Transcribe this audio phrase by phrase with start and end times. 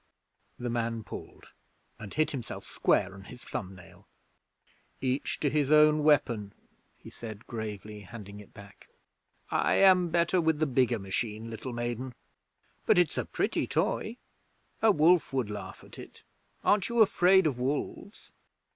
[0.57, 1.49] The man pulled,
[1.99, 4.07] and hit himself square on his thumb nail.
[4.99, 6.53] 'Each to his own weapon,'
[6.97, 8.87] he said gravely, handing it back.
[9.51, 12.15] 'I am better with the bigger machine, little maiden.
[12.87, 14.17] But it's a pretty toy.
[14.81, 16.23] A wolf would laugh at it.
[16.63, 18.31] Aren't you afraid of wolves?'